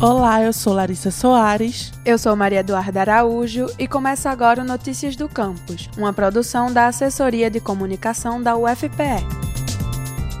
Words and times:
Olá, 0.00 0.40
eu 0.44 0.52
sou 0.52 0.74
Larissa 0.74 1.10
Soares. 1.10 1.92
Eu 2.04 2.16
sou 2.18 2.36
Maria 2.36 2.60
Eduarda 2.60 3.00
Araújo 3.00 3.66
e 3.76 3.88
começa 3.88 4.30
agora 4.30 4.62
o 4.62 4.64
Notícias 4.64 5.16
do 5.16 5.28
Campus, 5.28 5.90
uma 5.98 6.12
produção 6.12 6.72
da 6.72 6.86
Assessoria 6.86 7.50
de 7.50 7.58
Comunicação 7.58 8.40
da 8.40 8.56
UFPE. 8.56 9.26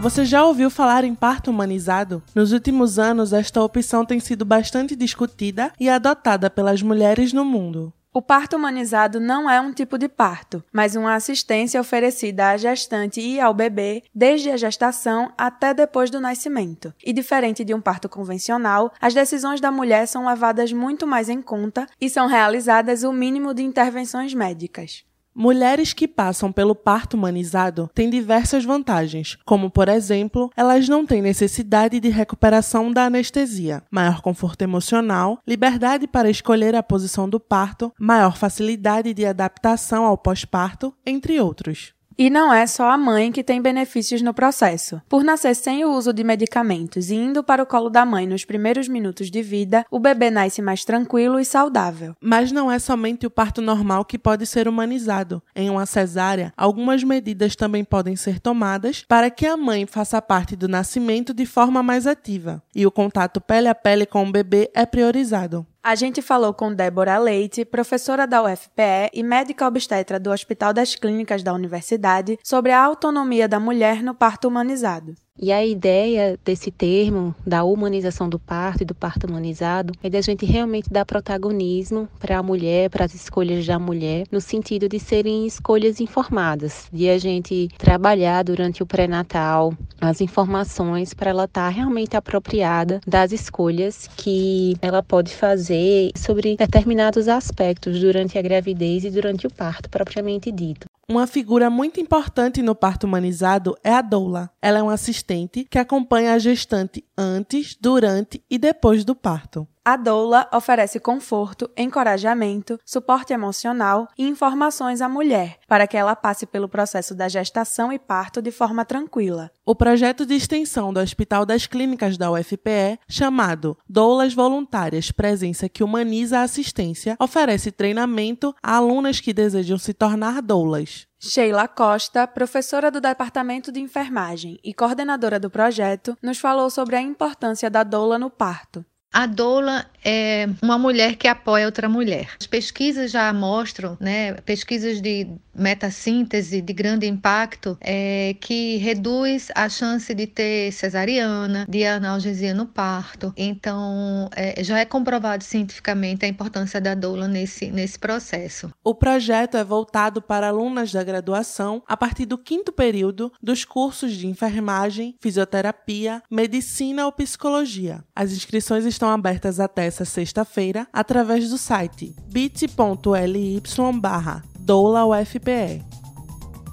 Você 0.00 0.24
já 0.24 0.44
ouviu 0.44 0.70
falar 0.70 1.02
em 1.02 1.12
parto 1.12 1.50
humanizado? 1.50 2.22
Nos 2.36 2.52
últimos 2.52 3.00
anos, 3.00 3.32
esta 3.32 3.60
opção 3.60 4.04
tem 4.04 4.20
sido 4.20 4.44
bastante 4.44 4.94
discutida 4.94 5.72
e 5.80 5.88
adotada 5.88 6.48
pelas 6.48 6.80
mulheres 6.80 7.32
no 7.32 7.44
mundo. 7.44 7.92
O 8.18 8.20
parto 8.20 8.56
humanizado 8.56 9.20
não 9.20 9.48
é 9.48 9.60
um 9.60 9.72
tipo 9.72 9.96
de 9.96 10.08
parto, 10.08 10.60
mas 10.72 10.96
uma 10.96 11.14
assistência 11.14 11.80
oferecida 11.80 12.48
à 12.48 12.56
gestante 12.56 13.20
e 13.20 13.38
ao 13.38 13.54
bebê 13.54 14.02
desde 14.12 14.50
a 14.50 14.56
gestação 14.56 15.32
até 15.38 15.72
depois 15.72 16.10
do 16.10 16.18
nascimento. 16.18 16.92
E 17.00 17.12
diferente 17.12 17.62
de 17.64 17.72
um 17.72 17.80
parto 17.80 18.08
convencional, 18.08 18.92
as 19.00 19.14
decisões 19.14 19.60
da 19.60 19.70
mulher 19.70 20.08
são 20.08 20.26
levadas 20.26 20.72
muito 20.72 21.06
mais 21.06 21.28
em 21.28 21.40
conta 21.40 21.86
e 22.00 22.10
são 22.10 22.26
realizadas 22.26 23.04
o 23.04 23.12
mínimo 23.12 23.54
de 23.54 23.62
intervenções 23.62 24.34
médicas. 24.34 25.04
Mulheres 25.40 25.92
que 25.92 26.08
passam 26.08 26.50
pelo 26.50 26.74
parto 26.74 27.16
humanizado 27.16 27.88
têm 27.94 28.10
diversas 28.10 28.64
vantagens, 28.64 29.38
como, 29.44 29.70
por 29.70 29.88
exemplo, 29.88 30.50
elas 30.56 30.88
não 30.88 31.06
têm 31.06 31.22
necessidade 31.22 32.00
de 32.00 32.08
recuperação 32.08 32.90
da 32.90 33.04
anestesia, 33.04 33.84
maior 33.88 34.20
conforto 34.20 34.62
emocional, 34.62 35.38
liberdade 35.46 36.08
para 36.08 36.28
escolher 36.28 36.74
a 36.74 36.82
posição 36.82 37.28
do 37.28 37.38
parto, 37.38 37.92
maior 38.00 38.36
facilidade 38.36 39.14
de 39.14 39.24
adaptação 39.24 40.04
ao 40.04 40.18
pós-parto, 40.18 40.92
entre 41.06 41.40
outros. 41.40 41.96
E 42.20 42.28
não 42.30 42.52
é 42.52 42.66
só 42.66 42.90
a 42.90 42.98
mãe 42.98 43.30
que 43.30 43.44
tem 43.44 43.62
benefícios 43.62 44.20
no 44.22 44.34
processo. 44.34 45.00
Por 45.08 45.22
nascer 45.22 45.54
sem 45.54 45.84
o 45.84 45.92
uso 45.92 46.12
de 46.12 46.24
medicamentos 46.24 47.10
e 47.10 47.14
indo 47.14 47.44
para 47.44 47.62
o 47.62 47.66
colo 47.66 47.88
da 47.88 48.04
mãe 48.04 48.26
nos 48.26 48.44
primeiros 48.44 48.88
minutos 48.88 49.30
de 49.30 49.40
vida, 49.40 49.86
o 49.88 50.00
bebê 50.00 50.28
nasce 50.28 50.60
mais 50.60 50.84
tranquilo 50.84 51.38
e 51.38 51.44
saudável. 51.44 52.16
Mas 52.20 52.50
não 52.50 52.72
é 52.72 52.80
somente 52.80 53.24
o 53.24 53.30
parto 53.30 53.62
normal 53.62 54.04
que 54.04 54.18
pode 54.18 54.46
ser 54.46 54.66
humanizado. 54.66 55.40
Em 55.54 55.70
uma 55.70 55.86
cesárea, 55.86 56.52
algumas 56.56 57.04
medidas 57.04 57.54
também 57.54 57.84
podem 57.84 58.16
ser 58.16 58.40
tomadas 58.40 59.04
para 59.06 59.30
que 59.30 59.46
a 59.46 59.56
mãe 59.56 59.86
faça 59.86 60.20
parte 60.20 60.56
do 60.56 60.66
nascimento 60.66 61.32
de 61.32 61.46
forma 61.46 61.84
mais 61.84 62.04
ativa. 62.04 62.60
E 62.74 62.84
o 62.84 62.90
contato 62.90 63.40
pele 63.40 63.68
a 63.68 63.76
pele 63.76 64.04
com 64.04 64.26
o 64.26 64.32
bebê 64.32 64.68
é 64.74 64.84
priorizado. 64.84 65.64
A 65.82 65.94
gente 65.94 66.20
falou 66.20 66.52
com 66.52 66.74
Débora 66.74 67.18
Leite, 67.18 67.64
professora 67.64 68.26
da 68.26 68.42
UFPE 68.42 69.10
e 69.12 69.22
médica 69.22 69.66
obstetra 69.66 70.18
do 70.18 70.30
Hospital 70.30 70.72
das 70.72 70.94
Clínicas 70.94 71.42
da 71.42 71.52
Universidade, 71.52 72.38
sobre 72.42 72.72
a 72.72 72.82
autonomia 72.82 73.48
da 73.48 73.60
mulher 73.60 74.02
no 74.02 74.14
parto 74.14 74.48
humanizado. 74.48 75.14
E 75.40 75.52
a 75.52 75.64
ideia 75.64 76.36
desse 76.44 76.68
termo, 76.68 77.32
da 77.46 77.62
humanização 77.62 78.28
do 78.28 78.40
parto 78.40 78.82
e 78.82 78.84
do 78.84 78.92
parto 78.92 79.28
humanizado, 79.28 79.94
é 80.02 80.10
da 80.10 80.20
gente 80.20 80.44
realmente 80.44 80.90
dar 80.90 81.04
protagonismo 81.04 82.08
para 82.18 82.38
a 82.38 82.42
mulher, 82.42 82.90
para 82.90 83.04
as 83.04 83.14
escolhas 83.14 83.64
da 83.64 83.78
mulher, 83.78 84.26
no 84.32 84.40
sentido 84.40 84.88
de 84.88 84.98
serem 84.98 85.46
escolhas 85.46 86.00
informadas, 86.00 86.88
de 86.92 87.08
a 87.08 87.18
gente 87.18 87.68
trabalhar 87.78 88.42
durante 88.42 88.82
o 88.82 88.86
pré-natal 88.86 89.72
as 90.00 90.20
informações 90.20 91.14
para 91.14 91.30
ela 91.30 91.44
estar 91.44 91.66
tá 91.66 91.68
realmente 91.68 92.16
apropriada 92.16 93.00
das 93.06 93.30
escolhas 93.30 94.08
que 94.16 94.76
ela 94.82 95.04
pode 95.04 95.32
fazer 95.32 96.10
sobre 96.16 96.56
determinados 96.56 97.28
aspectos 97.28 98.00
durante 98.00 98.36
a 98.38 98.42
gravidez 98.42 99.04
e 99.04 99.10
durante 99.10 99.46
o 99.46 99.52
parto 99.52 99.88
propriamente 99.88 100.50
dito. 100.50 100.88
Uma 101.10 101.26
figura 101.26 101.70
muito 101.70 101.98
importante 101.98 102.60
no 102.60 102.74
parto 102.74 103.04
humanizado 103.04 103.74
é 103.82 103.90
a 103.90 104.02
doula. 104.02 104.50
Ela 104.60 104.80
é 104.80 104.82
uma 104.82 104.92
assistente 104.92 105.64
que 105.64 105.78
acompanha 105.78 106.34
a 106.34 106.38
gestante 106.38 107.02
antes, 107.16 107.74
durante 107.80 108.44
e 108.50 108.58
depois 108.58 109.06
do 109.06 109.14
parto. 109.14 109.66
A 109.84 109.96
doula 109.96 110.48
oferece 110.52 111.00
conforto, 111.00 111.70
encorajamento, 111.76 112.78
suporte 112.84 113.32
emocional 113.32 114.08
e 114.18 114.26
informações 114.26 115.00
à 115.00 115.08
mulher, 115.08 115.58
para 115.66 115.86
que 115.86 115.96
ela 115.96 116.14
passe 116.14 116.46
pelo 116.46 116.68
processo 116.68 117.14
da 117.14 117.28
gestação 117.28 117.92
e 117.92 117.98
parto 117.98 118.42
de 118.42 118.50
forma 118.50 118.84
tranquila. 118.84 119.50
O 119.64 119.74
projeto 119.74 120.26
de 120.26 120.34
extensão 120.34 120.92
do 120.92 121.00
Hospital 121.00 121.46
das 121.46 121.66
Clínicas 121.66 122.16
da 122.16 122.30
UFPE, 122.30 122.98
chamado 123.08 123.76
Doulas 123.88 124.34
Voluntárias 124.34 125.10
Presença 125.10 125.68
que 125.68 125.82
Humaniza 125.82 126.38
a 126.40 126.42
Assistência, 126.42 127.16
oferece 127.18 127.70
treinamento 127.70 128.54
a 128.62 128.76
alunas 128.76 129.20
que 129.20 129.32
desejam 129.32 129.78
se 129.78 129.94
tornar 129.94 130.42
doulas. 130.42 131.06
Sheila 131.20 131.66
Costa, 131.66 132.28
professora 132.28 132.92
do 132.92 133.00
Departamento 133.00 133.72
de 133.72 133.80
Enfermagem 133.80 134.58
e 134.62 134.72
coordenadora 134.72 135.40
do 135.40 135.50
projeto, 135.50 136.16
nos 136.22 136.38
falou 136.38 136.70
sobre 136.70 136.94
a 136.94 137.00
importância 137.00 137.68
da 137.68 137.82
doula 137.82 138.18
no 138.18 138.30
parto. 138.30 138.84
A 139.12 139.26
doula 139.26 139.86
é 140.04 140.48
uma 140.62 140.78
mulher 140.78 141.16
que 141.16 141.26
apoia 141.26 141.66
outra 141.66 141.88
mulher. 141.88 142.30
As 142.40 142.46
pesquisas 142.46 143.10
já 143.10 143.32
mostram, 143.32 143.96
né, 144.00 144.34
pesquisas 144.34 145.00
de 145.00 145.26
metassíntese 145.54 146.62
de 146.62 146.72
grande 146.72 147.06
impacto, 147.06 147.76
é, 147.80 148.36
que 148.40 148.76
reduz 148.76 149.48
a 149.54 149.68
chance 149.68 150.14
de 150.14 150.26
ter 150.26 150.72
cesariana, 150.72 151.66
de 151.68 151.84
analgesia 151.84 152.54
no 152.54 152.66
parto. 152.66 153.32
Então, 153.36 154.30
é, 154.36 154.62
já 154.62 154.78
é 154.78 154.84
comprovado 154.84 155.42
cientificamente 155.42 156.24
a 156.24 156.28
importância 156.28 156.80
da 156.80 156.94
doula 156.94 157.26
nesse, 157.26 157.70
nesse 157.70 157.98
processo. 157.98 158.70
O 158.84 158.94
projeto 158.94 159.56
é 159.56 159.64
voltado 159.64 160.22
para 160.22 160.48
alunas 160.48 160.92
da 160.92 161.02
graduação 161.02 161.82
a 161.88 161.96
partir 161.96 162.24
do 162.24 162.38
quinto 162.38 162.72
período 162.72 163.32
dos 163.42 163.64
cursos 163.64 164.12
de 164.12 164.28
enfermagem, 164.28 165.16
fisioterapia, 165.20 166.22
medicina 166.30 167.04
ou 167.04 167.12
psicologia. 167.12 168.04
As 168.14 168.30
inscrições 168.30 168.86
estão 168.98 169.10
abertas 169.10 169.60
até 169.60 169.86
essa 169.86 170.04
sexta-feira 170.04 170.88
através 170.92 171.48
do 171.48 171.56
site 171.56 172.16
bit.ly 172.26 173.62
barra 174.00 174.42
doula 174.58 175.06
UFPE. 175.06 175.86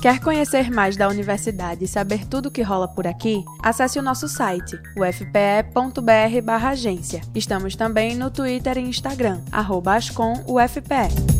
Quer 0.00 0.18
conhecer 0.20 0.70
mais 0.70 0.96
da 0.96 1.08
universidade 1.08 1.84
e 1.84 1.88
saber 1.88 2.26
tudo 2.26 2.46
o 2.46 2.50
que 2.50 2.62
rola 2.62 2.88
por 2.88 3.06
aqui? 3.06 3.44
Acesse 3.62 3.98
o 3.98 4.02
nosso 4.02 4.26
site, 4.28 4.80
ufpe.br/agência. 4.96 7.20
Estamos 7.34 7.76
também 7.76 8.16
no 8.16 8.30
Twitter 8.30 8.78
e 8.78 8.82
Instagram, 8.82 9.42
ascomufpe. 9.52 11.35